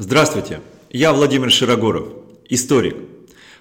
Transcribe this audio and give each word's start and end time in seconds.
Здравствуйте, 0.00 0.60
я 0.90 1.12
Владимир 1.12 1.50
Широгоров, 1.50 2.06
историк, 2.48 2.94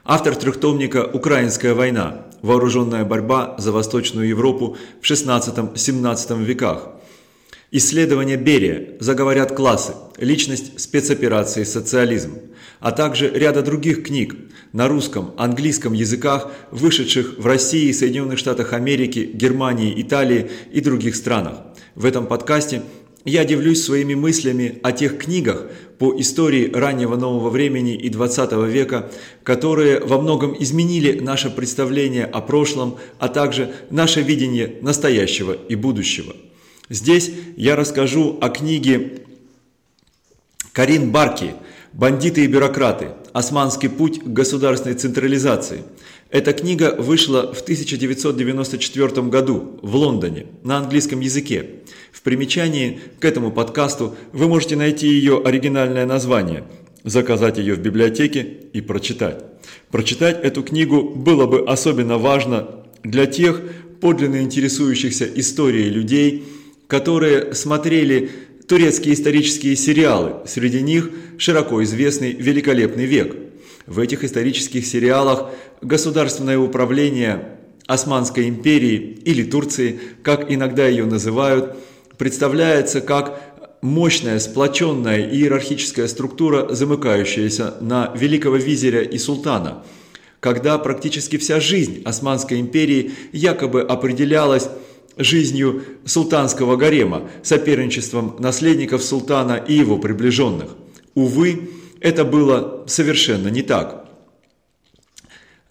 автор 0.06 0.36
трехтомника 0.36 1.04
«Украинская 1.04 1.74
война. 1.74 2.28
Вооруженная 2.44 3.06
борьба 3.06 3.56
за 3.58 3.72
Восточную 3.72 4.28
Европу 4.28 4.78
в 5.02 5.04
XVI-XVII 5.04 6.44
веках». 6.44 6.90
Исследования 7.72 8.38
Берия, 8.38 8.98
заговорят 9.00 9.56
классы, 9.56 9.96
личность 10.20 10.80
спецоперации 10.80 11.64
«Социализм», 11.64 12.38
а 12.80 12.92
также 12.92 13.32
ряда 13.32 13.64
других 13.64 14.04
книг 14.04 14.36
на 14.74 14.88
русском, 14.88 15.34
английском 15.38 15.94
языках, 15.94 16.52
вышедших 16.70 17.40
в 17.40 17.48
России, 17.48 17.92
Соединенных 17.92 18.38
Штатах 18.38 18.74
Америки, 18.74 19.28
Германии, 19.34 20.00
Италии 20.00 20.52
и 20.72 20.82
других 20.82 21.16
странах. 21.16 21.62
В 21.96 22.06
этом 22.06 22.28
подкасте 22.28 22.84
я 23.28 23.44
делюсь 23.44 23.84
своими 23.84 24.16
мыслями 24.16 24.80
о 24.84 24.94
тех 24.94 25.18
книгах 25.18 25.66
по 26.00 26.18
истории 26.18 26.72
раннего 26.72 27.18
нового 27.18 27.50
времени 27.50 27.94
и 27.94 28.08
20 28.08 28.54
века, 28.70 29.12
которые 29.44 30.00
во 30.00 30.18
многом 30.18 30.56
изменили 30.58 31.20
наше 31.20 31.50
представление 31.50 32.26
о 32.26 32.40
прошлом, 32.40 32.98
а 33.20 33.28
также 33.28 33.74
наше 33.90 34.22
видение 34.22 34.78
настоящего 34.82 35.52
и 35.52 35.76
будущего. 35.76 36.36
Здесь 36.90 37.30
я 37.58 37.76
расскажу 37.76 38.38
о 38.40 38.48
книге 38.48 39.24
Карин 40.72 41.12
Барки 41.12 41.54
«Бандиты 41.98 42.44
и 42.44 42.48
бюрократы. 42.48 43.08
Османский 43.34 43.90
путь 43.90 44.20
к 44.20 44.28
государственной 44.28 44.94
централизации». 44.94 45.82
Эта 46.30 46.54
книга 46.54 46.96
вышла 46.96 47.52
в 47.52 47.62
1994 47.62 49.24
году 49.24 49.80
в 49.82 49.96
Лондоне 49.96 50.46
на 50.64 50.78
английском 50.78 51.22
языке. 51.22 51.66
В 52.12 52.22
примечании 52.22 53.00
к 53.20 53.26
этому 53.26 53.52
подкасту 53.52 54.16
вы 54.32 54.48
можете 54.48 54.76
найти 54.76 55.08
ее 55.08 55.42
оригинальное 55.44 56.06
название, 56.06 56.66
заказать 57.04 57.58
ее 57.58 57.74
в 57.74 57.80
библиотеке 57.80 58.48
и 58.74 58.82
прочитать. 58.82 59.44
Прочитать 59.90 60.44
эту 60.44 60.62
книгу 60.62 61.02
было 61.02 61.48
бы 61.48 61.66
особенно 61.68 62.20
важно 62.20 62.68
для 63.02 63.26
тех 63.26 63.60
подлинно 64.02 64.44
интересующихся 64.44 65.26
историей 65.26 65.90
людей, 65.90 66.46
которые 66.86 67.56
смотрели 67.56 68.30
турецкие 68.68 69.14
исторические 69.14 69.76
сериалы, 69.76 70.46
среди 70.46 70.82
них 70.82 71.10
широко 71.38 71.84
известный 71.84 72.34
«Великолепный 72.34 73.06
век», 73.06 73.36
в 73.86 74.00
этих 74.00 74.26
исторических 74.26 74.86
сериалах 74.86 75.52
государственное 75.82 76.60
управление 76.60 77.58
Османской 77.88 78.50
империи 78.50 79.18
или 79.24 79.44
Турции, 79.44 80.00
как 80.22 80.52
иногда 80.52 80.88
ее 80.88 81.06
называют, 81.06 81.78
представляется 82.18 83.00
как 83.00 83.42
мощная, 83.82 84.40
сплоченная 84.40 85.30
иерархическая 85.32 86.08
структура, 86.10 86.74
замыкающаяся 86.74 87.76
на 87.80 88.12
великого 88.14 88.58
визиря 88.58 89.02
и 89.04 89.18
султана, 89.18 89.86
когда 90.42 90.78
практически 90.78 91.38
вся 91.38 91.62
жизнь 91.62 92.02
Османской 92.04 92.60
империи 92.60 93.14
якобы 93.32 93.82
определялась 93.84 94.68
жизнью 95.18 95.84
султанского 96.06 96.76
гарема, 96.76 97.30
соперничеством 97.44 98.36
наследников 98.40 99.04
султана 99.04 99.54
и 99.54 99.74
его 99.74 99.98
приближенных. 99.98 100.76
Увы, 101.16 101.70
это 102.00 102.26
было 102.26 102.84
совершенно 102.88 103.48
не 103.48 103.62
так. 103.62 104.06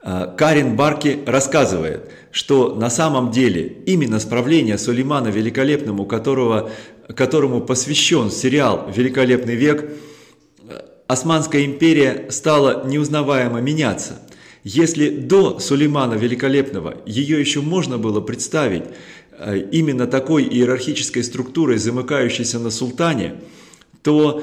А, 0.03 0.27
Карин 0.37 0.77
Барки 0.77 1.19
рассказывает, 1.27 2.11
что 2.31 2.75
на 2.75 2.91
самом 2.91 3.31
деле 3.31 3.79
именно 3.87 4.21
справление 4.21 4.79
Сулеймана 4.79 5.29
Великолепному, 5.29 6.05
которого, 6.05 6.71
которому 7.15 7.61
посвящен 7.61 8.31
сериал 8.31 8.91
«Великолепный 8.95 9.55
век», 9.55 9.91
Османская 11.07 11.65
империя 11.65 12.27
стала 12.31 12.85
неузнаваемо 12.85 13.61
меняться. 13.61 14.21
Если 14.65 15.09
до 15.09 15.61
Сулеймана 15.61 16.15
Великолепного 16.15 16.97
ее 17.07 17.39
еще 17.39 17.61
можно 17.61 17.99
было 17.99 18.21
представить 18.21 18.83
э, 18.83 18.91
именно 19.73 20.07
такой 20.07 20.45
иерархической 20.45 21.23
структурой, 21.25 21.79
замыкающейся 21.79 22.59
на 22.59 22.71
султане– 22.71 23.35
то 24.07 24.41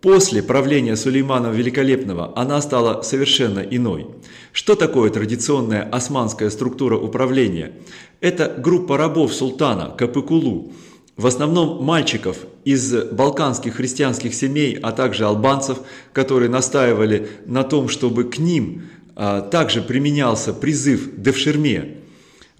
после 0.00 0.40
правления 0.40 0.94
Сулеймана 0.94 1.48
Великолепного 1.48 2.32
она 2.36 2.60
стала 2.62 3.02
совершенно 3.02 3.58
иной. 3.58 4.06
Что 4.52 4.76
такое 4.76 5.10
традиционная 5.10 5.82
османская 5.82 6.48
структура 6.48 6.96
управления? 6.96 7.72
Это 8.20 8.54
группа 8.56 8.96
рабов 8.96 9.34
султана 9.34 9.92
Капыкулу, 9.98 10.72
в 11.16 11.26
основном 11.26 11.82
мальчиков 11.82 12.36
из 12.64 12.94
балканских 13.10 13.74
христианских 13.74 14.32
семей, 14.32 14.78
а 14.80 14.92
также 14.92 15.24
албанцев, 15.24 15.78
которые 16.12 16.48
настаивали 16.48 17.28
на 17.46 17.64
том, 17.64 17.88
чтобы 17.88 18.22
к 18.30 18.38
ним 18.38 18.82
а, 19.16 19.40
также 19.40 19.82
применялся 19.82 20.54
призыв 20.54 21.16
Девшерме. 21.16 21.96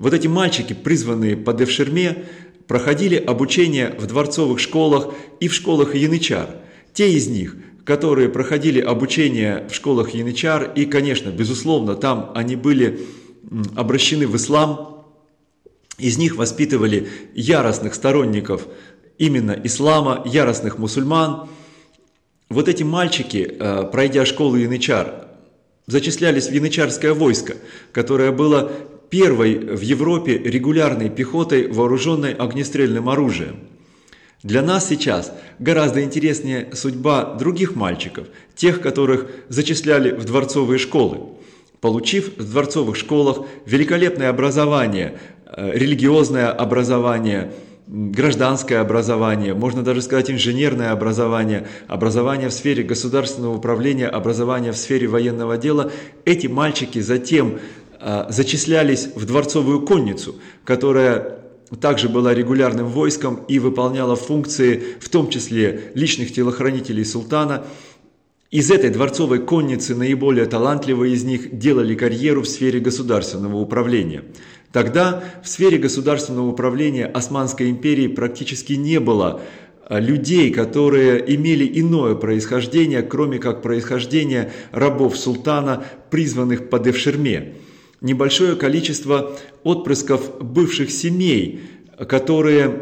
Вот 0.01 0.15
эти 0.15 0.27
мальчики, 0.27 0.73
призванные 0.73 1.37
по 1.37 1.53
Девшерме, 1.53 2.25
проходили 2.67 3.17
обучение 3.17 3.95
в 3.99 4.07
дворцовых 4.07 4.59
школах 4.59 5.13
и 5.41 5.49
в 5.49 5.55
школах 5.55 5.95
янычар. 5.95 6.49
Те 6.95 7.13
из 7.13 7.29
них, 7.29 7.55
которые 7.85 8.31
проходили 8.31 8.81
обучение 8.81 9.69
в 9.71 9.75
школах 9.75 10.15
янычар, 10.15 10.73
и, 10.75 10.87
конечно, 10.87 11.29
безусловно, 11.29 11.97
там 11.97 12.33
они 12.35 12.57
были 12.57 13.01
обращены 13.77 14.27
в 14.27 14.35
ислам, 14.37 15.05
из 15.99 16.17
них 16.17 16.37
воспитывали 16.37 17.09
яростных 17.35 17.95
сторонников 17.95 18.69
именно 19.19 19.55
ислама, 19.65 20.23
яростных 20.25 20.79
мусульман. 20.79 21.51
Вот 22.49 22.69
эти 22.71 22.85
мальчики, 22.85 23.55
э, 23.61 23.85
пройдя 23.93 24.25
школу 24.25 24.57
янычар, 24.57 25.27
зачислялись 25.87 26.47
в 26.47 26.53
янычарское 26.53 27.13
войско, 27.13 27.57
которое 27.93 28.33
было 28.33 28.73
первой 29.11 29.59
в 29.59 29.81
Европе 29.81 30.39
регулярной 30.39 31.11
пехотой, 31.11 31.69
вооруженной 31.71 32.33
огнестрельным 32.33 33.09
оружием. 33.09 33.57
Для 34.43 34.63
нас 34.63 34.89
сейчас 34.89 35.35
гораздо 35.59 36.03
интереснее 36.03 36.71
судьба 36.73 37.35
других 37.35 37.77
мальчиков, 37.77 38.29
тех, 38.55 38.81
которых 38.81 39.27
зачисляли 39.49 40.13
в 40.13 40.25
дворцовые 40.25 40.79
школы. 40.79 41.19
Получив 41.81 42.39
в 42.39 42.51
дворцовых 42.51 42.97
школах 42.97 43.41
великолепное 43.67 44.31
образование, 44.31 45.19
э, 45.45 45.73
религиозное 45.75 46.51
образование, 46.51 47.53
гражданское 47.87 48.77
образование, 48.77 49.53
можно 49.53 49.83
даже 49.83 50.01
сказать 50.01 50.31
инженерное 50.31 50.93
образование, 50.93 51.67
образование 51.89 52.49
в 52.49 52.53
сфере 52.53 52.85
государственного 52.85 53.57
управления, 53.57 54.07
образование 54.07 54.73
в 54.73 54.77
сфере 54.77 55.09
военного 55.09 55.59
дела, 55.59 55.91
эти 56.25 56.47
мальчики 56.47 57.01
затем 57.01 57.59
зачислялись 58.29 59.09
в 59.15 59.27
дворцовую 59.27 59.83
конницу, 59.83 60.37
которая 60.65 61.41
также 61.81 62.09
была 62.09 62.35
регулярным 62.35 62.87
войском 62.89 63.45
и 63.47 63.59
выполняла 63.59 64.17
функции, 64.17 64.83
в 64.99 65.09
том 65.09 65.29
числе 65.29 65.93
личных 65.95 66.33
телохранителей 66.33 67.05
султана. 67.05 67.65
Из 68.51 68.71
этой 68.73 68.91
дворцовой 68.91 69.39
конницы 69.39 69.95
наиболее 69.95 70.47
талантливые 70.47 71.15
из 71.15 71.23
них 71.23 71.57
делали 71.57 71.95
карьеру 71.95 72.43
в 72.43 72.49
сфере 72.49 72.81
государственного 72.81 73.57
управления. 73.57 74.25
Тогда 74.73 75.23
в 75.45 75.49
сфере 75.49 75.79
государственного 75.79 76.49
управления 76.49 77.07
Османской 77.07 77.71
империи 77.71 78.09
практически 78.09 78.73
не 78.73 78.99
было 78.99 79.41
а, 79.89 80.01
людей, 80.01 80.53
которые 80.53 81.23
имели 81.35 81.71
иное 81.81 82.17
происхождение, 82.17 83.03
кроме 83.03 83.39
как 83.39 83.63
происхождение 83.63 84.53
рабов 84.73 85.17
султана, 85.17 85.85
призванных 86.11 86.69
по 86.69 86.81
Девшерме 86.81 87.55
небольшое 88.01 88.57
количество 88.57 89.37
отпрысков 89.63 90.43
бывших 90.43 90.91
семей, 90.91 91.61
которые 92.09 92.81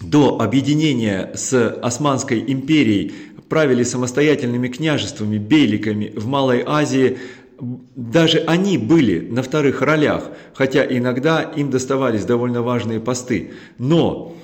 до 0.00 0.40
объединения 0.40 1.32
с 1.34 1.70
Османской 1.82 2.42
империей 2.46 3.12
правили 3.48 3.82
самостоятельными 3.82 4.68
княжествами, 4.68 5.38
бейликами 5.38 6.12
в 6.16 6.26
Малой 6.26 6.62
Азии, 6.66 7.18
даже 7.60 8.38
они 8.38 8.76
были 8.76 9.20
на 9.20 9.42
вторых 9.42 9.82
ролях, 9.82 10.30
хотя 10.54 10.84
иногда 10.84 11.42
им 11.42 11.70
доставались 11.70 12.24
довольно 12.24 12.62
важные 12.62 12.98
посты. 12.98 13.52
Но 13.78 14.36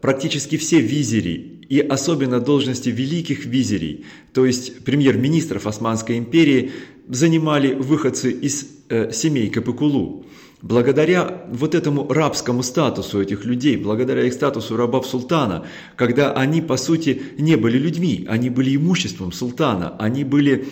практически 0.00 0.56
все 0.56 0.80
визири 0.80 1.56
и 1.68 1.80
особенно 1.80 2.40
должности 2.40 2.88
великих 2.88 3.44
визирей, 3.44 4.06
то 4.32 4.46
есть 4.46 4.84
премьер-министров 4.84 5.66
Османской 5.66 6.16
империи, 6.16 6.70
занимали 7.08 7.74
выходцы 7.74 8.30
из 8.30 8.66
э, 8.88 9.12
семей 9.12 9.50
Капыкулу. 9.50 10.24
Благодаря 10.62 11.44
вот 11.50 11.74
этому 11.74 12.12
рабскому 12.12 12.62
статусу 12.62 13.20
этих 13.20 13.44
людей, 13.44 13.76
благодаря 13.76 14.24
их 14.24 14.32
статусу 14.32 14.76
рабов 14.76 15.06
султана, 15.06 15.66
когда 15.96 16.32
они 16.32 16.62
по 16.62 16.76
сути 16.76 17.22
не 17.38 17.56
были 17.56 17.78
людьми, 17.78 18.26
они 18.28 18.50
были 18.50 18.74
имуществом 18.74 19.32
султана, 19.32 19.96
они 19.98 20.24
были 20.24 20.66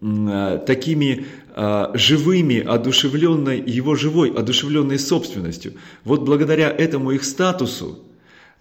э, 0.00 0.60
такими 0.66 1.26
э, 1.54 1.86
живыми, 1.94 2.60
одушевленной, 2.60 3.62
его 3.66 3.96
живой, 3.96 4.30
одушевленной 4.30 4.98
собственностью. 4.98 5.74
Вот 6.04 6.22
благодаря 6.22 6.70
этому 6.70 7.10
их 7.10 7.24
статусу 7.24 7.98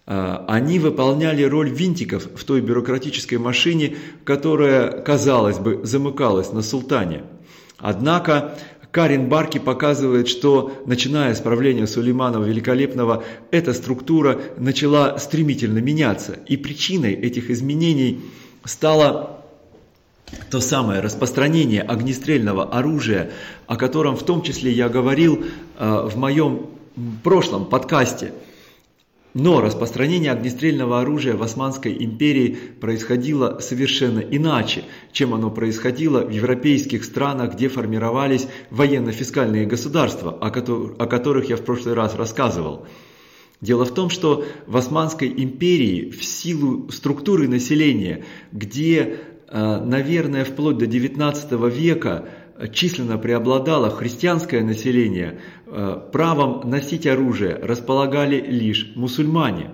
они 0.05 0.79
выполняли 0.79 1.43
роль 1.43 1.69
винтиков 1.69 2.27
в 2.35 2.43
той 2.43 2.59
бюрократической 2.59 3.35
машине, 3.35 3.95
которая, 4.25 5.01
казалось 5.01 5.59
бы, 5.59 5.79
замыкалась 5.83 6.51
на 6.51 6.61
султане. 6.61 7.23
Однако 7.77 8.57
Карин 8.93 9.27
Барки 9.27 9.57
показывает, 9.57 10.27
что 10.27 10.83
начиная 10.85 11.33
с 11.33 11.39
правления 11.39 11.87
Сулеймана 11.87 12.37
Великолепного, 12.37 13.23
эта 13.49 13.73
структура 13.73 14.39
начала 14.57 15.17
стремительно 15.17 15.79
меняться. 15.79 16.37
И 16.47 16.57
причиной 16.57 17.13
этих 17.13 17.49
изменений 17.49 18.21
стало 18.65 19.41
то 20.51 20.59
самое 20.59 21.01
распространение 21.01 21.81
огнестрельного 21.81 22.65
оружия, 22.65 23.31
о 23.65 23.77
котором 23.77 24.15
в 24.15 24.23
том 24.23 24.43
числе 24.43 24.71
я 24.71 24.89
говорил 24.89 25.43
э, 25.79 26.07
в 26.07 26.15
моем 26.15 26.67
прошлом 27.23 27.65
подкасте. 27.65 28.31
Но 29.33 29.61
распространение 29.61 30.31
огнестрельного 30.31 31.01
оружия 31.01 31.35
в 31.35 31.41
Османской 31.41 31.95
империи 32.03 32.55
происходило 32.79 33.59
совершенно 33.59 34.19
иначе, 34.19 34.83
чем 35.11 35.33
оно 35.33 35.49
происходило 35.49 36.21
в 36.21 36.29
европейских 36.29 37.03
странах, 37.03 37.55
где 37.55 37.67
формировались 37.67 38.47
военно-фискальные 38.69 39.65
государства, 39.65 40.37
о 40.39 40.51
которых 41.07 41.49
я 41.49 41.57
в 41.57 41.61
прошлый 41.61 41.95
раз 41.95 42.13
рассказывал. 42.13 42.85
Дело 43.59 43.85
в 43.85 43.93
том, 43.93 44.09
что 44.09 44.45
в 44.67 44.77
Османской 44.77 45.29
империи 45.29 46.11
в 46.11 46.23
силу 46.23 46.91
структуры 46.91 47.47
населения, 47.47 48.25
где 48.51 49.19
Э, 49.55 49.79
наверное, 49.83 50.45
вплоть 50.45 50.79
до 50.79 50.85
XIX 50.85 51.69
века 51.69 52.27
численно 52.71 53.17
преобладало 53.17 53.89
христианское 53.89 54.61
население, 54.61 55.39
э, 55.65 55.99
правом 56.11 56.69
носить 56.69 57.07
оружие 57.07 57.55
располагали 57.55 58.39
лишь 58.39 58.91
мусульмане. 58.95 59.71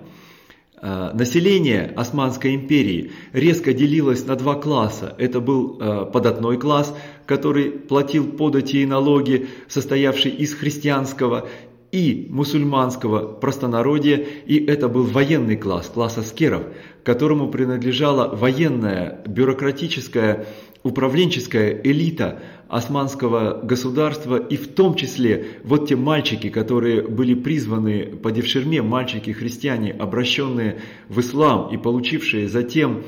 Э, 0.81 1.11
население 1.13 1.91
Османской 1.95 2.55
империи 2.55 3.11
резко 3.33 3.73
делилось 3.73 4.25
на 4.25 4.35
два 4.35 4.55
класса. 4.55 5.15
Это 5.17 5.39
был 5.39 5.77
податной 6.11 6.57
класс, 6.57 6.95
который 7.25 7.71
платил 7.71 8.31
подати 8.31 8.77
и 8.77 8.85
налоги, 8.85 9.47
состоявший 9.67 10.31
из 10.31 10.53
христианского 10.53 11.47
и 11.91 12.27
мусульманского 12.29 13.33
простонародья, 13.33 14.17
и 14.17 14.63
это 14.65 14.87
был 14.87 15.03
военный 15.03 15.57
класс, 15.57 15.89
класс 15.91 16.17
аскеров, 16.17 16.63
которому 17.03 17.49
принадлежала 17.49 18.35
военная, 18.35 19.23
бюрократическая, 19.25 20.45
управленческая 20.83 21.79
элита 21.83 22.39
османского 22.67 23.61
государства, 23.63 24.37
и 24.37 24.55
в 24.55 24.67
том 24.67 24.95
числе 24.95 25.45
вот 25.63 25.87
те 25.87 25.95
мальчики, 25.95 26.49
которые 26.49 27.01
были 27.01 27.33
призваны 27.33 28.05
по 28.05 28.31
девшерме, 28.31 28.81
мальчики-христиане, 28.81 29.91
обращенные 29.91 30.79
в 31.09 31.19
ислам 31.19 31.73
и 31.73 31.77
получившие 31.77 32.47
затем 32.47 33.03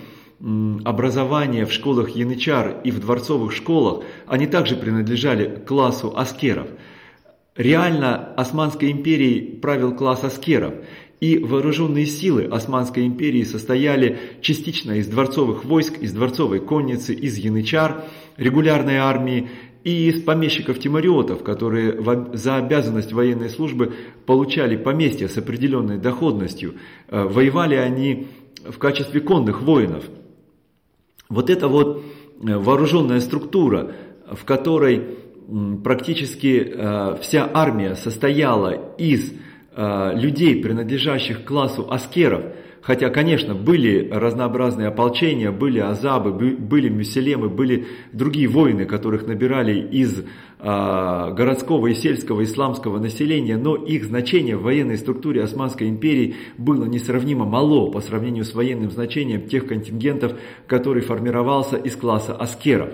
образование 0.84 1.66
в 1.66 1.72
школах 1.72 2.10
янычар 2.16 2.82
и 2.84 2.90
в 2.90 3.00
дворцовых 3.00 3.54
школах, 3.54 4.04
они 4.26 4.48
также 4.48 4.76
принадлежали 4.76 5.64
классу 5.66 6.14
аскеров– 6.16 6.68
Реально 7.58 8.34
Османской 8.36 8.92
империей 8.92 9.60
правил 9.60 9.94
класс 9.94 10.24
аскеров, 10.24 10.74
и 11.22 11.38
вооруженные 11.38 12.08
силы 12.08 12.46
Османской 12.46 13.06
империи 13.06 13.44
состояли 13.44 14.18
частично 14.42 14.94
из 14.94 15.08
дворцовых 15.08 15.64
войск, 15.64 16.00
из 16.00 16.12
дворцовой 16.12 16.60
конницы, 16.60 17.14
из 17.14 17.38
янычар, 17.38 18.06
регулярной 18.38 18.98
армии 18.98 19.50
и 19.84 20.10
из 20.10 20.24
помещиков-тимариотов, 20.24 21.44
которые 21.44 22.02
за 22.34 22.58
обязанность 22.58 23.14
военной 23.14 23.50
службы 23.50 23.94
получали 24.26 24.76
поместья 24.76 25.28
с 25.28 25.38
определенной 25.38 26.00
доходностью. 26.00 26.74
Э, 27.08 27.24
воевали 27.24 27.76
они 27.76 28.28
в 28.68 28.80
качестве 28.80 29.22
конных 29.22 29.62
воинов. 29.62 30.04
Вот 31.30 31.52
эта 31.52 31.68
вот 31.68 32.04
э, 32.42 32.58
вооруженная 32.58 33.20
структура, 33.20 33.92
в 34.32 34.44
которой 34.44 35.18
практически 35.84 36.74
э, 36.74 37.18
вся 37.22 37.48
армия 37.54 37.96
состояла 37.96 38.96
из 38.98 39.34
э, 39.76 40.12
людей, 40.16 40.62
принадлежащих 40.62 41.44
к 41.44 41.48
классу 41.48 41.88
аскеров, 41.90 42.44
хотя, 42.82 43.10
конечно, 43.10 43.54
были 43.54 44.10
разнообразные 44.12 44.88
ополчения, 44.88 45.52
были 45.52 45.80
азабы, 45.80 46.32
были 46.32 46.90
мюселемы, 46.90 47.50
были 47.50 47.88
другие 48.12 48.48
воины, 48.48 48.86
которых 48.86 49.28
набирали 49.28 49.80
из 49.80 50.20
э, 50.20 50.24
городского 50.60 51.88
и 51.88 51.94
сельского 51.94 52.44
исламского 52.44 53.00
населения, 53.00 53.58
но 53.58 53.76
их 53.76 54.06
значение 54.06 54.58
в 54.58 54.64
военной 54.64 54.98
структуре 54.98 55.44
Османской 55.44 55.88
империи 55.90 56.36
было 56.58 56.86
несравнимо 56.86 57.46
мало 57.46 57.92
по 57.92 58.02
сравнению 58.02 58.46
с 58.46 58.54
военным 58.54 58.92
значением 58.92 59.48
тех 59.48 59.68
контингентов, 59.68 60.34
который 60.68 61.02
формировался 61.02 61.78
из 61.78 61.96
класса 61.96 62.36
аскеров. 62.36 62.90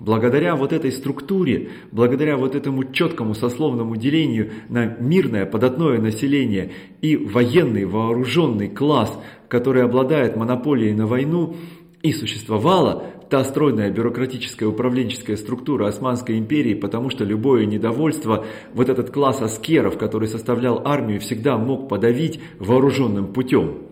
Благодаря 0.00 0.56
вот 0.56 0.72
этой 0.72 0.90
структуре, 0.92 1.70
благодаря 1.92 2.38
вот 2.38 2.54
этому 2.54 2.84
четкому 2.84 3.34
сословному 3.34 3.96
делению 3.96 4.50
на 4.70 4.86
мирное 4.86 5.44
податное 5.44 5.98
население 5.98 6.72
и 7.02 7.16
военный 7.16 7.84
вооруженный 7.84 8.68
класс, 8.68 9.12
который 9.48 9.84
обладает 9.84 10.36
монополией 10.36 10.94
на 10.94 11.06
войну, 11.06 11.54
и 12.02 12.14
существовала 12.14 13.04
та 13.28 13.44
стройная 13.44 13.90
бюрократическая 13.90 14.66
управленческая 14.66 15.36
структура 15.36 15.86
Османской 15.86 16.38
империи, 16.38 16.72
потому 16.72 17.10
что 17.10 17.24
любое 17.24 17.66
недовольство, 17.66 18.46
вот 18.72 18.88
этот 18.88 19.10
класс 19.10 19.42
аскеров, 19.42 19.98
который 19.98 20.28
составлял 20.28 20.80
армию, 20.86 21.20
всегда 21.20 21.58
мог 21.58 21.90
подавить 21.90 22.40
вооруженным 22.58 23.34
путем. 23.34 23.89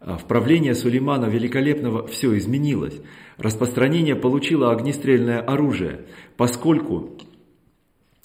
А 0.00 0.16
в 0.16 0.24
правлении 0.24 0.72
Сулеймана 0.72 1.26
Великолепного 1.26 2.06
все 2.06 2.36
изменилось. 2.38 2.98
Распространение 3.36 4.16
получило 4.16 4.72
огнестрельное 4.72 5.40
оружие, 5.40 6.06
поскольку 6.38 7.18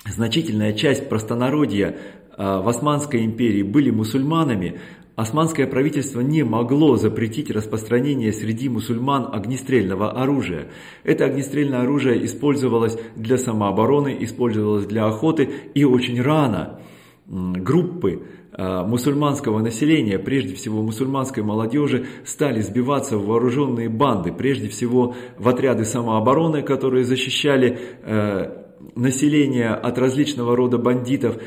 значительная 0.06 0.72
часть 0.72 1.10
простонародья 1.10 1.98
а, 2.32 2.62
в 2.62 2.70
Османской 2.70 3.26
империи 3.26 3.62
были 3.62 3.90
мусульманами, 3.90 4.80
османское 5.18 5.68
правительство 5.68 6.22
не 6.22 6.44
могло 6.44 6.96
запретить 6.96 7.52
распространение 7.52 8.32
среди 8.32 8.70
мусульман 8.70 9.28
огнестрельного 9.34 10.12
оружия. 10.12 10.70
Это 11.04 11.26
огнестрельное 11.26 11.82
оружие 11.82 12.24
использовалось 12.24 12.98
для 13.18 13.38
самообороны, 13.38 14.16
использовалось 14.22 14.86
для 14.86 15.08
охоты 15.08 15.50
и 15.74 15.84
очень 15.84 16.22
рано 16.22 16.80
группы 17.28 18.24
мусульманского 18.58 19.60
населения, 19.60 20.20
прежде 20.20 20.56
всего 20.56 20.82
мусульманской 20.82 21.44
молодежи, 21.44 22.06
стали 22.26 22.62
сбиваться 22.62 23.18
в 23.18 23.26
вооруженные 23.26 23.90
банды, 23.90 24.32
прежде 24.32 24.70
всего 24.70 25.16
в 25.38 25.48
отряды 25.48 25.86
самообороны, 25.86 26.62
которые 26.62 27.04
защищали 27.04 27.78
э, 28.04 28.66
население 28.96 29.70
от 29.70 29.98
различного 29.98 30.56
рода 30.56 30.78
бандитов, 30.78 31.38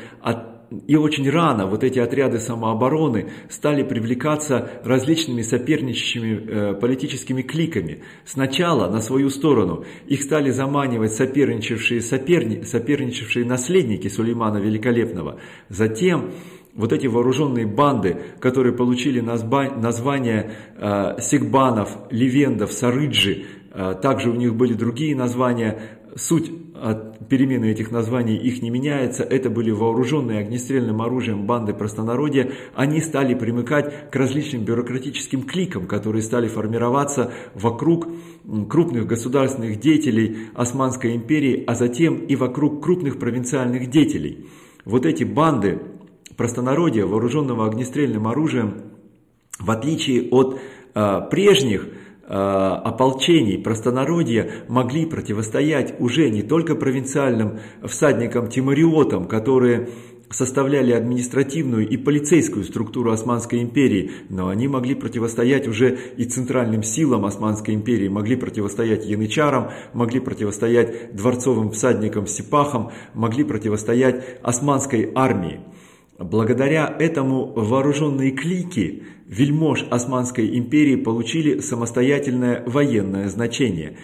и 0.87 0.95
очень 0.95 1.27
рано 1.29 1.65
вот 1.65 1.83
эти 1.83 1.97
отряды 1.97 2.39
самообороны 2.39 3.31
стали 3.49 3.81
привлекаться 3.83 4.69
различными 4.83 5.41
соперничающими 5.41 6.47
э, 6.47 6.73
политическими 6.75 7.41
кликами. 7.41 8.03
Сначала 8.23 8.89
на 8.89 9.01
свою 9.01 9.29
сторону 9.29 9.85
их 10.05 10.21
стали 10.21 10.51
заманивать 10.51 11.13
соперничавшие, 11.13 12.01
соперни, 12.01 12.61
соперничавшие 12.61 13.45
наследники 13.45 14.07
Сулеймана 14.09 14.57
Великолепного. 14.57 15.39
Затем 15.69 16.31
вот 16.75 16.93
эти 16.93 17.07
вооруженные 17.07 17.65
банды, 17.65 18.17
которые 18.39 18.73
получили 18.73 19.19
названия 19.19 20.51
э, 20.77 21.21
Сигбанов, 21.21 21.97
Левендов, 22.09 22.71
Сарыджи, 22.71 23.45
э, 23.73 23.95
также 24.01 24.29
у 24.29 24.35
них 24.35 24.55
были 24.55 24.73
другие 24.73 25.15
названия, 25.15 25.79
суть 26.15 26.51
от 26.81 27.27
перемены 27.27 27.65
этих 27.65 27.91
названий 27.91 28.37
их 28.37 28.61
не 28.61 28.69
меняется, 28.69 29.23
это 29.23 29.49
были 29.49 29.71
вооруженные 29.71 30.39
огнестрельным 30.39 31.01
оружием 31.01 31.45
банды 31.45 31.73
простонародья, 31.73 32.51
они 32.73 33.01
стали 33.01 33.33
примыкать 33.33 34.09
к 34.11 34.15
различным 34.15 34.63
бюрократическим 34.63 35.43
кликам, 35.43 35.87
которые 35.87 36.21
стали 36.21 36.47
формироваться 36.47 37.31
вокруг 37.53 38.07
крупных 38.69 39.07
государственных 39.07 39.79
деятелей 39.79 40.47
Османской 40.55 41.15
империи, 41.15 41.63
а 41.67 41.75
затем 41.75 42.19
и 42.19 42.35
вокруг 42.35 42.83
крупных 42.83 43.19
провинциальных 43.19 43.89
деятелей. 43.89 44.47
Вот 44.85 45.05
эти 45.05 45.23
банды 45.23 45.79
простонародья, 46.39 47.05
вооруженного 47.05 47.67
огнестрельным 47.67 48.25
оружием, 48.25 48.75
в 49.59 49.69
отличие 49.69 50.29
от 50.29 50.57
э, 50.95 51.21
прежних 51.29 51.85
э, 51.85 52.33
ополчений 52.33 53.57
простонародья, 53.57 54.49
могли 54.69 55.05
противостоять 55.05 55.99
уже 55.99 56.29
не 56.29 56.41
только 56.41 56.75
провинциальным 56.75 57.59
всадникам-тимариотам, 57.83 59.27
которые 59.27 59.89
составляли 60.29 60.93
административную 60.93 61.85
и 61.85 61.97
полицейскую 61.97 62.63
структуру 62.63 63.11
Османской 63.11 63.61
империи, 63.61 64.09
но 64.29 64.47
они 64.47 64.69
могли 64.69 64.95
противостоять 64.95 65.67
уже 65.67 65.99
и 66.15 66.23
центральным 66.23 66.83
силам 66.83 67.25
Османской 67.25 67.73
империи, 67.73 68.07
могли 68.07 68.37
противостоять 68.37 69.05
янычарам, 69.05 69.71
могли 69.91 70.21
противостоять 70.21 71.13
дворцовым 71.13 71.71
всадникам-сипахам, 71.71 72.91
могли 73.13 73.43
противостоять 73.43 74.39
османской 74.41 75.11
армии. 75.13 75.59
Благодаря 76.19 76.93
этому 76.99 77.45
вооруженные 77.45 78.31
клики 78.31 79.03
вельмож 79.25 79.85
Османской 79.89 80.57
империи 80.57 80.97
получили 80.97 81.59
самостоятельное 81.59 82.61
военное 82.65 83.29
значение. 83.29 83.97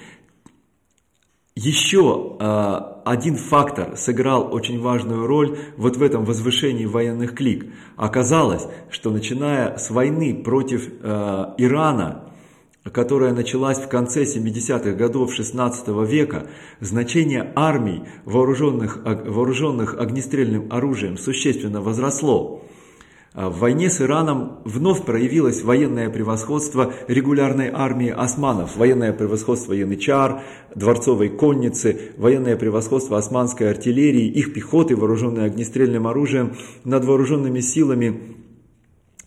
Еще 1.58 2.38
э, 2.40 2.80
один 3.04 3.36
фактор 3.36 3.98
сыграл 3.98 4.54
очень 4.54 4.80
важную 4.80 5.28
роль 5.28 5.58
вот 5.76 5.98
в 5.98 6.04
этом 6.04 6.24
возвышении 6.24 6.86
военных 6.86 7.36
клик. 7.36 7.66
Оказалось, 7.98 8.66
что 8.90 9.10
начиная 9.12 9.78
с 9.78 9.90
войны 9.90 10.42
против 10.42 10.88
э, 10.88 11.46
Ирана 11.58 12.32
которая 12.92 13.34
началась 13.34 13.80
в 13.80 13.88
конце 13.88 14.24
70-х 14.24 14.92
годов 14.92 15.34
16 15.34 15.88
века, 16.08 16.48
значение 16.80 17.52
армий, 17.56 18.04
вооруженных, 18.26 19.00
вооруженных 19.04 19.96
огнестрельным 20.00 20.68
оружием, 20.72 21.18
существенно 21.18 21.82
возросло. 21.82 22.64
А 23.34 23.50
в 23.50 23.60
войне 23.60 23.90
с 23.90 24.00
Ираном 24.00 24.60
вновь 24.64 25.04
проявилось 25.04 25.62
военное 25.62 26.10
превосходство 26.10 26.94
регулярной 27.10 27.70
армии 27.70 28.10
османов, 28.10 28.78
военное 28.78 29.12
превосходство 29.12 29.74
янычар, 29.74 30.44
дворцовой 30.74 31.28
конницы, 31.30 32.14
военное 32.16 32.56
превосходство 32.56 33.18
османской 33.18 33.70
артиллерии, 33.70 34.30
их 34.30 34.54
пехоты, 34.54 34.96
вооруженной 34.96 35.48
огнестрельным 35.48 36.08
оружием 36.08 36.54
над 36.86 37.04
вооруженными 37.04 37.60
силами 37.60 38.45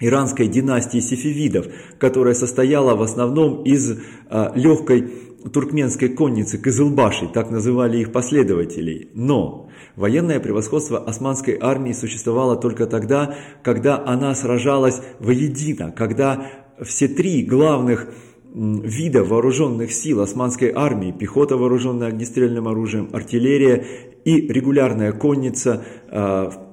иранской 0.00 0.48
династии 0.48 1.00
сефевидов, 1.00 1.66
которая 1.98 2.34
состояла 2.34 2.94
в 2.94 3.02
основном 3.02 3.62
из 3.64 3.98
а, 4.28 4.52
легкой 4.54 5.08
туркменской 5.52 6.08
конницы 6.08 6.58
Кызылбаши, 6.58 7.28
так 7.28 7.50
называли 7.50 7.98
их 7.98 8.12
последователей. 8.12 9.10
Но 9.14 9.68
военное 9.96 10.40
превосходство 10.40 10.98
османской 10.98 11.58
армии 11.60 11.92
существовало 11.92 12.56
только 12.56 12.86
тогда, 12.86 13.36
когда 13.62 14.02
она 14.04 14.34
сражалась 14.34 15.00
воедино, 15.20 15.92
когда 15.92 16.46
все 16.82 17.08
три 17.08 17.42
главных 17.42 18.08
вида 18.54 19.24
вооруженных 19.24 19.92
сил 19.92 20.20
османской 20.20 20.72
армии, 20.74 21.12
пехота, 21.12 21.56
вооруженная 21.56 22.08
огнестрельным 22.08 22.66
оружием, 22.66 23.10
артиллерия 23.12 23.84
и 24.24 24.40
регулярная 24.48 25.12
конница 25.12 25.84
а, 26.08 26.67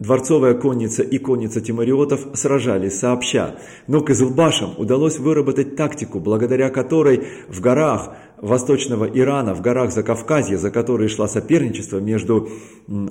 Дворцовая 0.00 0.54
конница 0.54 1.04
и 1.04 1.18
конница 1.18 1.60
тимариотов 1.60 2.26
сражались 2.34 2.98
сообща, 2.98 3.54
но 3.86 4.00
Кызылбашам 4.00 4.74
удалось 4.76 5.20
выработать 5.20 5.76
тактику, 5.76 6.18
благодаря 6.18 6.68
которой 6.70 7.28
в 7.48 7.60
горах 7.60 8.12
восточного 8.38 9.04
Ирана, 9.04 9.54
в 9.54 9.60
горах 9.60 9.92
Закавказья, 9.92 10.56
за 10.56 10.72
которые 10.72 11.08
шла 11.08 11.28
соперничество 11.28 11.98
между 11.98 12.48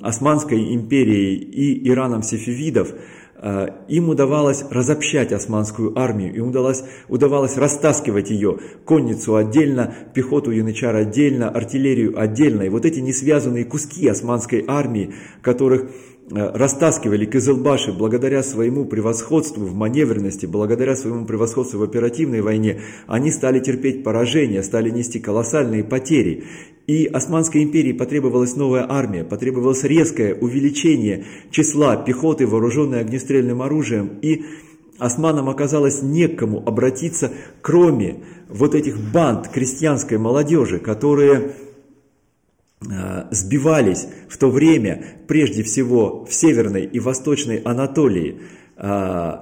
Османской 0.02 0.74
империей 0.74 1.36
и 1.36 1.88
Ираном 1.88 2.22
сефевидов, 2.22 2.92
э, 3.36 3.68
им 3.88 4.10
удавалось 4.10 4.62
разобщать 4.70 5.32
османскую 5.32 5.98
армию, 5.98 6.34
им 6.34 6.48
удалось, 6.48 6.84
удавалось 7.08 7.56
растаскивать 7.56 8.28
ее, 8.28 8.58
конницу 8.84 9.36
отдельно, 9.36 9.94
пехоту 10.12 10.50
янычар 10.50 10.94
отдельно, 10.94 11.48
артиллерию 11.48 12.20
отдельно. 12.20 12.64
И 12.64 12.68
вот 12.68 12.84
эти 12.84 13.00
несвязанные 13.00 13.64
куски 13.64 14.06
османской 14.06 14.66
армии, 14.68 15.14
которых 15.40 15.86
растаскивали 16.30 17.26
Кызылбаши 17.26 17.92
благодаря 17.92 18.42
своему 18.42 18.86
превосходству 18.86 19.64
в 19.64 19.74
маневренности, 19.74 20.46
благодаря 20.46 20.96
своему 20.96 21.26
превосходству 21.26 21.80
в 21.80 21.82
оперативной 21.82 22.40
войне, 22.40 22.80
они 23.06 23.30
стали 23.30 23.60
терпеть 23.60 24.02
поражение, 24.02 24.62
стали 24.62 24.90
нести 24.90 25.20
колоссальные 25.20 25.84
потери. 25.84 26.44
И 26.86 27.06
Османской 27.06 27.62
империи 27.62 27.92
потребовалась 27.92 28.56
новая 28.56 28.86
армия, 28.88 29.24
потребовалось 29.24 29.84
резкое 29.84 30.34
увеличение 30.34 31.24
числа 31.50 31.96
пехоты, 31.96 32.46
вооруженной 32.46 33.00
огнестрельным 33.00 33.62
оружием, 33.62 34.18
и 34.20 34.44
османам 34.98 35.48
оказалось 35.48 36.02
некому 36.02 36.62
обратиться, 36.66 37.32
кроме 37.62 38.22
вот 38.48 38.74
этих 38.74 38.98
банд 39.12 39.48
крестьянской 39.48 40.18
молодежи, 40.18 40.78
которые 40.78 41.40
Э, 41.46 41.73
сбивались 43.30 44.06
в 44.28 44.36
то 44.38 44.50
время, 44.50 45.04
прежде 45.26 45.62
всего 45.62 46.24
в 46.24 46.34
Северной 46.34 46.84
и 46.84 47.00
Восточной 47.00 47.58
Анатолии, 47.58 48.40
э, 48.76 49.32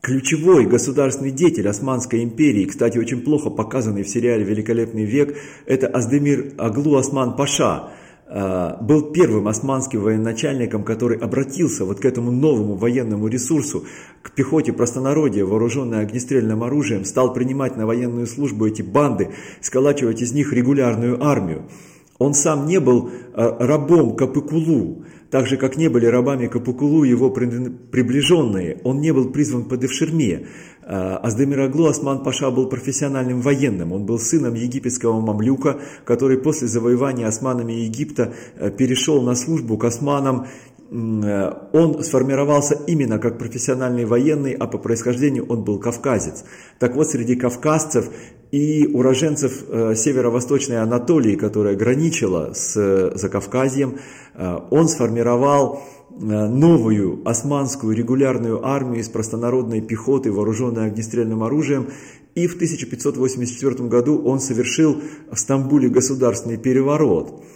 ключевой 0.00 0.66
государственный 0.66 1.32
деятель 1.32 1.68
Османской 1.68 2.22
империи, 2.22 2.64
кстати, 2.64 2.96
очень 2.96 3.22
плохо 3.22 3.50
показанный 3.50 4.04
в 4.04 4.08
сериале 4.08 4.44
«Великолепный 4.44 5.04
век», 5.04 5.36
это 5.66 5.88
Аздемир 5.88 6.52
Аглу 6.58 6.96
Осман 6.96 7.34
Паша, 7.34 7.90
э, 8.28 8.76
был 8.80 9.10
первым 9.12 9.48
османским 9.48 10.00
военачальником, 10.02 10.84
который 10.84 11.18
обратился 11.18 11.84
вот 11.84 11.98
к 11.98 12.04
этому 12.04 12.30
новому 12.30 12.76
военному 12.76 13.26
ресурсу, 13.26 13.84
к 14.22 14.30
пехоте 14.30 14.72
простонародья, 14.72 15.44
вооруженной 15.44 16.02
огнестрельным 16.02 16.62
оружием, 16.62 17.04
стал 17.04 17.32
принимать 17.32 17.76
на 17.76 17.84
военную 17.84 18.28
службу 18.28 18.66
эти 18.66 18.82
банды, 18.82 19.30
сколачивать 19.60 20.22
из 20.22 20.32
них 20.32 20.52
регулярную 20.52 21.20
армию. 21.24 21.62
Он 22.18 22.34
сам 22.34 22.66
не 22.66 22.80
был 22.80 23.10
э, 23.10 23.56
рабом 23.58 24.16
Капыкулу, 24.16 25.04
так 25.30 25.46
же, 25.46 25.56
как 25.56 25.76
не 25.76 25.88
были 25.88 26.06
рабами 26.06 26.46
Капыкулу 26.46 27.04
его 27.04 27.30
приближенные. 27.30 28.80
Он 28.84 29.00
не 29.00 29.12
был 29.12 29.30
призван 29.30 29.64
под 29.64 29.84
Эвширме. 29.84 30.46
Э, 30.82 31.16
Аздемираглу 31.16 31.86
Осман 31.86 32.22
Паша 32.22 32.50
был 32.50 32.68
профессиональным 32.68 33.42
военным. 33.42 33.92
Он 33.92 34.06
был 34.06 34.18
сыном 34.18 34.54
египетского 34.54 35.20
мамлюка, 35.20 35.78
который 36.04 36.38
после 36.38 36.68
завоевания 36.68 37.26
османами 37.26 37.72
Египта 37.72 38.32
э, 38.56 38.70
перешел 38.70 39.20
на 39.22 39.34
службу 39.34 39.76
к 39.76 39.84
османам 39.84 40.46
он 40.90 42.02
сформировался 42.02 42.78
именно 42.86 43.18
как 43.18 43.38
профессиональный 43.38 44.04
военный, 44.04 44.52
а 44.52 44.66
по 44.66 44.78
происхождению 44.78 45.46
он 45.46 45.64
был 45.64 45.78
кавказец. 45.78 46.44
Так 46.78 46.94
вот, 46.94 47.08
среди 47.08 47.34
кавказцев 47.34 48.08
и 48.52 48.86
уроженцев 48.86 49.64
э, 49.68 49.94
северо-восточной 49.96 50.80
Анатолии, 50.80 51.34
которая 51.34 51.74
граничила 51.74 52.52
с 52.54 52.76
э, 52.76 53.16
Закавказьем, 53.16 53.98
э, 54.34 54.58
он 54.70 54.88
сформировал 54.88 55.82
новую 56.18 57.28
османскую 57.28 57.94
регулярную 57.94 58.64
армию 58.64 59.02
из 59.02 59.08
простонародной 59.10 59.82
пехоты, 59.82 60.32
вооруженной 60.32 60.86
огнестрельным 60.86 61.42
оружием, 61.42 61.88
и 62.34 62.46
в 62.46 62.54
1584 62.54 63.86
году 63.88 64.22
он 64.24 64.40
совершил 64.40 65.02
в 65.30 65.38
Стамбуле 65.38 65.90
государственный 65.90 66.56
переворот– 66.56 67.42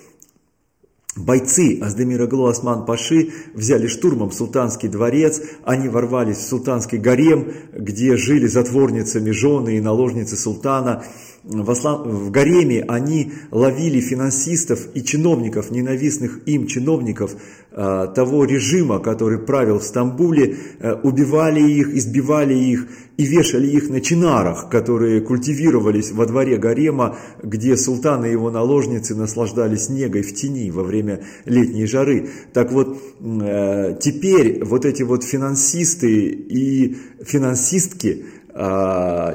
Бойцы 1.24 1.78
Аздемира 1.80 2.26
Глу 2.26 2.46
Осман 2.46 2.86
Паши 2.86 3.30
взяли 3.54 3.86
штурмом 3.86 4.32
султанский 4.32 4.88
дворец, 4.88 5.40
они 5.64 5.88
ворвались 5.88 6.38
в 6.38 6.48
султанский 6.48 6.98
гарем, 6.98 7.52
где 7.72 8.16
жили 8.16 8.46
затворницами 8.46 9.30
жены 9.30 9.76
и 9.76 9.80
наложницы 9.80 10.36
султана. 10.36 11.04
В 11.42 12.30
гареме 12.30 12.84
они 12.86 13.32
ловили 13.50 14.00
финансистов 14.00 14.88
и 14.92 15.02
чиновников, 15.02 15.70
ненавистных 15.70 16.40
им 16.44 16.66
чиновников 16.66 17.34
э, 17.70 18.08
того 18.14 18.44
режима, 18.44 18.98
который 18.98 19.38
правил 19.38 19.78
в 19.78 19.82
Стамбуле, 19.82 20.56
э, 20.80 20.92
убивали 21.02 21.62
их, 21.62 21.94
избивали 21.94 22.52
их 22.52 22.88
и 23.16 23.24
вешали 23.24 23.68
их 23.68 23.88
на 23.88 24.02
чинарах, 24.02 24.68
которые 24.68 25.22
культивировались 25.22 26.12
во 26.12 26.26
дворе 26.26 26.58
гарема, 26.58 27.16
где 27.42 27.74
султан 27.78 28.26
и 28.26 28.30
его 28.30 28.50
наложницы 28.50 29.14
наслаждались 29.14 29.86
снегой 29.86 30.20
в 30.20 30.34
тени 30.34 30.70
во 30.70 30.82
время 30.82 31.22
летней 31.46 31.86
жары. 31.86 32.28
Так 32.52 32.70
вот, 32.70 32.98
э, 33.18 33.96
теперь 33.98 34.62
вот 34.62 34.84
эти 34.84 35.04
вот 35.04 35.24
финансисты 35.24 36.28
и 36.28 36.98
финансистки– 37.24 38.26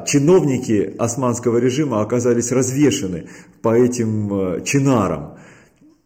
чиновники 0.06 0.94
османского 0.98 1.58
режима 1.58 2.00
оказались 2.00 2.52
развешены 2.52 3.28
по 3.62 3.74
этим 3.74 4.32
э, 4.32 4.60
чинарам. 4.64 5.38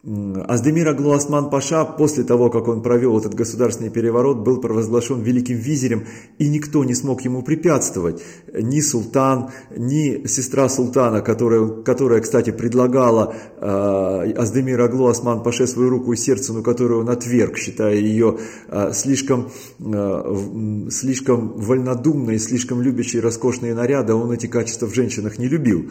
Аздемир 0.03 0.89
Аглу 0.89 1.13
Осман 1.13 1.51
Паша 1.51 1.85
после 1.85 2.25
того, 2.25 2.49
как 2.49 2.69
он 2.69 2.83
провел 2.83 3.19
этот 3.19 3.35
государственный 3.35 3.91
переворот, 3.91 4.39
был 4.39 4.59
провозглашен 4.59 5.21
великим 5.21 5.57
визирем, 5.57 6.07
и 6.39 6.49
никто 6.49 6.85
не 6.85 6.95
смог 6.95 7.21
ему 7.21 7.43
препятствовать. 7.43 8.23
Ни 8.51 8.81
султан, 8.81 9.51
ни 9.77 10.27
сестра 10.27 10.71
султана, 10.71 11.21
которая, 11.21 11.83
которая 11.83 12.23
кстати, 12.23 12.51
предлагала 12.51 13.35
э, 13.61 14.33
Аздемир 14.39 14.81
Аглу 14.81 15.07
Осман 15.09 15.43
Паше 15.43 15.67
свою 15.67 15.91
руку 15.91 16.15
и 16.15 16.17
сердце, 16.17 16.55
но 16.55 16.63
которую 16.63 17.01
он 17.01 17.11
отверг, 17.11 17.59
считая 17.59 17.97
ее 17.97 18.39
э, 18.69 18.93
слишком, 18.95 19.51
э, 19.81 20.89
слишком 20.91 21.49
вольнодумной, 21.59 22.39
слишком 22.39 22.81
любящей 22.81 23.21
роскошные 23.21 23.75
наряды, 23.75 24.15
он 24.15 24.33
эти 24.33 24.47
качества 24.47 24.87
в 24.87 24.95
женщинах 24.95 25.37
не 25.37 25.47
любил. 25.47 25.91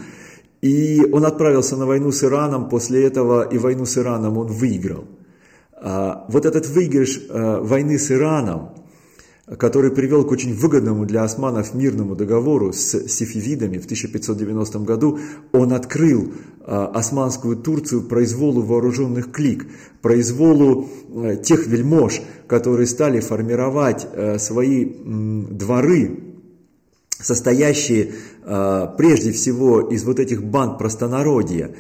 И 0.62 1.06
он 1.12 1.26
отправился 1.26 1.78
на 1.78 1.86
войну 1.86 2.12
с 2.12 2.24
Ираном, 2.24 2.70
после 2.70 3.04
этого 3.04 3.44
и 3.44 3.58
войну 3.58 3.86
с 3.86 3.98
Ираном 3.98 4.38
он 4.38 4.48
выиграл. 4.48 5.06
А, 5.82 6.26
вот 6.28 6.46
этот 6.46 6.68
выигрыш 6.68 7.22
а, 7.30 7.62
войны 7.62 7.98
с 7.98 8.12
Ираном, 8.12 8.72
который 9.58 9.92
привел 9.92 10.26
к 10.26 10.32
очень 10.32 10.54
выгодному 10.54 11.06
для 11.06 11.24
османов 11.24 11.74
мирному 11.74 12.16
договору 12.16 12.74
с 12.74 13.08
сифивидами 13.08 13.78
в 13.78 13.86
1590 13.86 14.80
году, 14.80 15.20
он 15.54 15.72
открыл 15.72 16.34
а, 16.66 16.88
османскую 16.88 17.56
Турцию 17.56 18.04
произволу 18.04 18.62
вооруженных 18.62 19.32
клик, 19.32 19.68
произволу 20.02 20.90
тех 21.44 21.68
вельмож, 21.68 22.22
которые 22.48 22.86
стали 22.86 23.22
формировать 23.22 24.08
свои 24.40 24.86
дворы, 24.86 26.29
состоящие 27.22 28.14
а, 28.44 28.88
прежде 28.88 29.32
всего 29.32 29.82
из 29.82 30.04
вот 30.04 30.20
этих 30.20 30.44
банд 30.44 30.78
простонародья. 30.78 31.72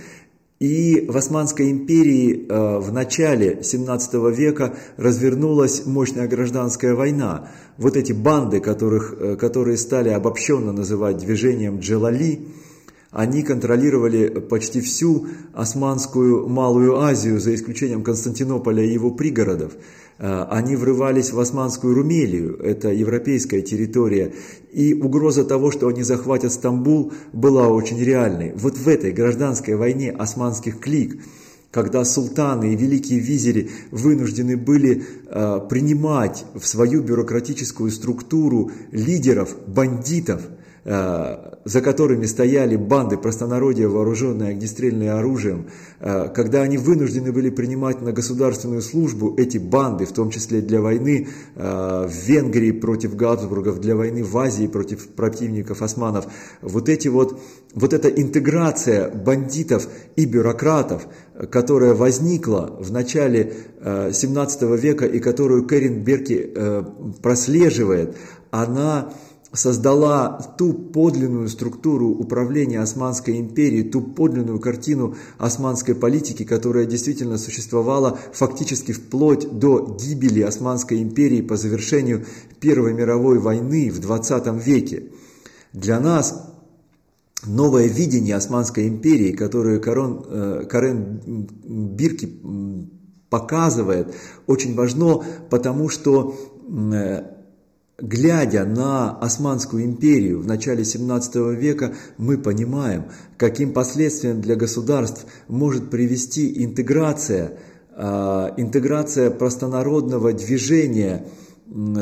И 0.59 1.05
в 1.07 1.15
Османской 1.15 1.71
империи 1.71 2.45
э, 2.49 2.79
в 2.79 2.91
начале 2.91 3.63
17 3.63 4.13
века 4.37 4.75
развернулась 4.97 5.85
мощная 5.85 6.27
гражданская 6.27 6.95
война. 6.95 7.47
Вот 7.77 7.95
эти 7.95 8.11
банды, 8.11 8.59
которых, 8.59 9.15
э, 9.17 9.35
которые 9.37 9.77
стали 9.77 10.09
обобщенно 10.09 10.73
называть 10.73 11.19
движением 11.19 11.79
Джелали, 11.79 12.41
они 13.11 13.41
контролировали 13.41 14.27
почти 14.27 14.81
всю 14.81 15.27
Османскую 15.53 16.47
Малую 16.47 16.99
Азию, 16.99 17.39
за 17.39 17.55
исключением 17.55 18.03
Константинополя 18.03 18.83
и 18.83 18.93
его 18.93 19.11
пригородов. 19.11 19.73
Э, 20.19 20.45
они 20.49 20.75
врывались 20.75 21.31
в 21.31 21.39
Османскую 21.39 21.95
Румелию, 21.95 22.57
это 22.59 22.91
европейская 22.91 23.61
территория, 23.61 24.33
и 24.71 24.93
угроза 24.93 25.43
того, 25.43 25.71
что 25.71 25.87
они 25.87 26.03
захватят 26.03 26.51
Стамбул, 26.53 27.11
была 27.33 27.69
очень 27.69 27.99
реальной. 27.99 28.53
Вот 28.55 28.77
в 28.77 28.87
этой 28.87 29.11
гражданской 29.11 29.75
войне 29.75 30.11
османских 30.11 30.79
клик, 30.79 31.19
когда 31.71 32.03
султаны 32.03 32.73
и 32.73 32.75
великие 32.75 33.19
визири 33.19 33.69
вынуждены 33.91 34.57
были 34.57 35.03
э, 35.27 35.59
принимать 35.69 36.45
в 36.55 36.65
свою 36.65 37.01
бюрократическую 37.03 37.91
структуру 37.91 38.71
лидеров, 38.91 39.55
бандитов– 39.67 40.41
Э, 40.85 41.57
за 41.65 41.81
которыми 41.81 42.25
стояли 42.25 42.77
банды 42.77 43.17
простонародья, 43.17 43.89
вооруженные 43.89 44.51
огнестрельным 44.51 45.15
оружием, 45.15 45.67
э, 45.99 46.29
когда 46.33 46.61
они 46.61 46.77
вынуждены 46.77 47.33
были 47.33 47.49
принимать 47.49 48.01
на 48.01 48.13
государственную 48.13 48.81
службу 48.81 49.35
эти 49.37 49.57
банды, 49.57 50.05
в 50.05 50.13
том 50.13 50.31
числе 50.31 50.61
для 50.61 50.81
войны 50.81 51.27
э, 51.55 52.07
в 52.09 52.27
Венгрии 52.27 52.71
против 52.71 53.15
Габсбургов, 53.15 53.81
для 53.81 53.95
войны 53.95 54.23
в 54.23 54.35
Азии 54.37 54.67
против 54.67 55.09
противников 55.09 55.81
османов, 55.81 56.25
вот, 56.61 56.87
эти 56.87 57.09
вот, 57.09 57.39
вот 57.75 57.93
эта 57.93 58.07
интеграция 58.07 59.11
бандитов 59.11 59.87
и 60.15 60.25
бюрократов, 60.25 61.07
которая 61.51 61.93
возникла 61.93 62.75
в 62.79 62.91
начале 62.91 63.53
17 63.81 64.61
века 64.81 65.05
и 65.05 65.19
которую 65.19 65.65
Кэрин 65.65 66.03
Берки 66.03 66.53
прослеживает, 67.21 68.17
она 68.51 69.13
создала 69.51 70.55
ту 70.57 70.73
подлинную 70.73 71.49
структуру 71.49 72.09
управления 72.09 72.81
Османской 72.81 73.39
империей, 73.39 73.89
ту 73.89 74.01
подлинную 74.01 74.59
картину 74.59 75.15
османской 75.37 75.95
политики, 75.95 76.43
которая 76.43 76.85
действительно 76.85 77.37
существовала 77.37 78.19
фактически 78.31 78.91
вплоть 78.91 79.49
до 79.49 79.97
гибели 79.99 80.41
Османской 80.41 81.01
империи 81.01 81.41
по 81.41 81.57
завершению 81.57 82.25
Первой 82.59 82.93
мировой 82.93 83.39
войны 83.39 83.89
в 83.89 83.99
20 83.99 84.65
веке. 84.65 85.05
Для 85.73 85.99
нас 85.99 86.53
новое 87.45 87.87
видение 87.87 88.35
Османской 88.35 88.87
империи, 88.87 89.31
которое 89.31 89.79
Карен, 89.79 90.23
э, 90.27 90.65
Карен 90.69 91.47
Бирки 91.95 92.29
показывает, 93.29 94.13
очень 94.47 94.75
важно, 94.75 95.23
потому 95.49 95.89
что 95.89 96.35
э, 96.67 97.23
Глядя 98.01 98.63
на 98.63 99.17
Османскую 99.17 99.83
империю 99.83 100.41
в 100.41 100.47
начале 100.47 100.85
17 100.85 101.35
века, 101.57 101.93
мы 102.17 102.37
понимаем, 102.37 103.05
каким 103.37 103.73
последствиям 103.73 104.41
для 104.41 104.55
государств 104.55 105.25
может 105.49 105.89
привести 105.89 106.63
интеграция, 106.63 107.57
а, 107.91 108.53
интеграция 108.55 109.31
простонародного 109.31 110.31
движения, 110.31 111.25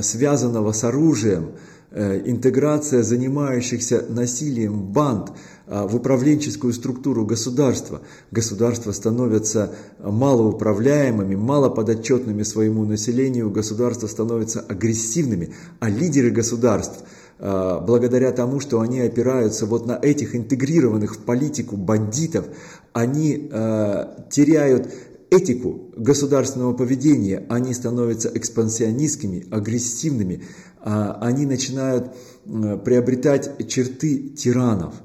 связанного 0.02 0.72
с 0.72 0.84
оружием, 0.84 1.54
э, 1.54 1.77
интеграция 1.92 3.04
занимающихся 3.04 4.06
насилием 4.10 4.92
банд– 4.92 5.32
а, 5.70 5.86
в 5.86 5.98
управленческую 5.98 6.72
структуру 6.72 7.26
государства. 7.26 8.02
Государства 8.32 8.94
становятся 8.94 9.76
малоуправляемыми, 10.00 11.36
малоподотчетными 11.36 12.44
своему 12.44 12.86
населению, 12.86 13.52
государства 13.52 14.08
становятся 14.08 14.62
агрессивными, 14.62 15.54
а 15.82 15.90
лидеры 15.90 16.30
государств 16.30 17.04
а, 17.38 17.82
благодаря 17.82 18.32
тому, 18.32 18.62
что 18.62 18.80
они 18.80 19.02
опираются 19.02 19.66
вот 19.66 19.86
на 19.86 20.00
этих 20.02 20.38
интегрированных 20.38 21.16
в 21.16 21.20
политику 21.20 21.76
бандитов, 21.76 22.46
они 22.94 23.50
э, 23.52 24.06
теряют 24.32 24.90
этику 25.30 25.92
государственного 25.98 26.74
поведения, 26.74 27.46
они 27.50 27.74
становятся 27.74 28.32
экспансионистскими, 28.34 29.46
агрессивными, 29.52 30.44
э, 30.77 30.77
они 30.90 31.46
начинают 31.46 32.14
э, 32.46 32.78
приобретать 32.78 33.68
черты 33.68 34.30
тиранов– 34.30 34.94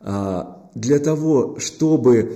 а, 0.00 0.70
для 0.74 0.98
того, 0.98 1.58
чтобы 1.58 2.32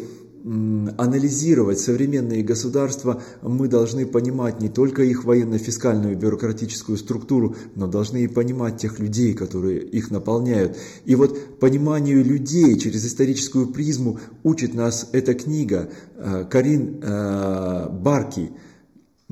анализировать 0.99 1.79
современные 1.81 2.43
государства, 2.43 3.23
мы 3.41 3.67
должны 3.67 4.05
понимать 4.05 4.61
не 4.61 4.69
только 4.69 5.03
их 5.03 5.25
военно-фискальную 5.25 6.19
бюрократическую 6.19 6.99
структуру, 6.99 7.57
но 7.75 7.87
должны 7.87 8.25
и 8.25 8.29
понимать 8.29 8.77
тех 8.77 8.99
людей, 8.99 9.33
которые 9.33 9.81
их 9.81 10.11
наполняют. 10.11 10.77
И 11.07 11.15
вот 11.15 11.59
пониманию 11.61 12.23
людей 12.23 12.79
через 12.79 13.07
историческую 13.07 13.69
призму 13.69 14.21
учит 14.43 14.75
нас 14.75 15.09
эта 15.13 15.33
книга 15.33 15.89
а, 16.19 16.45
Карин 16.45 17.01
а, 17.03 17.89
Барки– 17.89 18.51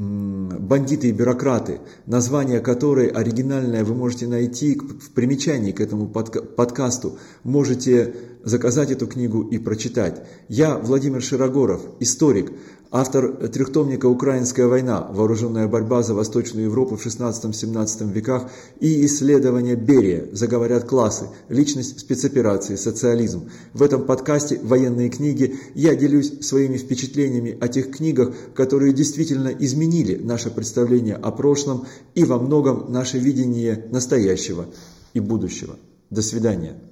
«Бандиты 0.02 1.08
и 1.08 1.12
бюрократы», 1.12 1.80
название 2.06 2.60
которой 2.60 3.08
оригинальное 3.08 3.84
вы 3.84 3.94
можете 3.94 4.26
найти 4.26 4.74
в 4.74 5.10
примечании 5.12 5.72
к 5.72 5.80
этому 5.80 6.08
подкасту. 6.08 7.18
Можете 7.44 8.14
заказать 8.44 8.90
эту 8.90 9.06
книгу 9.06 9.42
и 9.42 9.58
прочитать. 9.58 10.22
Я 10.48 10.76
Владимир 10.76 11.22
Широгоров, 11.22 11.82
историк, 12.00 12.52
автор 12.90 13.48
трехтомника 13.48 14.06
«Украинская 14.06 14.66
война. 14.66 15.08
Вооруженная 15.10 15.66
борьба 15.66 16.02
за 16.02 16.14
Восточную 16.14 16.66
Европу 16.66 16.96
в 16.96 17.06
16-17 17.06 18.12
веках» 18.12 18.50
и 18.80 19.06
исследования 19.06 19.76
Берия 19.76 20.28
«Заговорят 20.32 20.84
классы. 20.84 21.26
Личность 21.48 22.00
спецоперации. 22.00 22.76
Социализм». 22.76 23.48
В 23.72 23.82
этом 23.82 24.04
подкасте 24.04 24.60
«Военные 24.62 25.08
книги» 25.08 25.56
я 25.74 25.94
делюсь 25.94 26.40
своими 26.40 26.76
впечатлениями 26.76 27.56
о 27.60 27.68
тех 27.68 27.90
книгах, 27.90 28.34
которые 28.54 28.92
действительно 28.92 29.48
изменили 29.48 30.16
наше 30.16 30.50
представление 30.50 31.14
о 31.14 31.30
прошлом 31.30 31.86
и 32.14 32.24
во 32.24 32.38
многом 32.38 32.92
наше 32.92 33.18
видение 33.18 33.86
настоящего 33.90 34.66
и 35.14 35.20
будущего. 35.20 35.76
До 36.10 36.20
свидания. 36.20 36.91